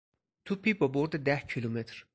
[0.45, 2.05] توپی با برد ده کیلومتر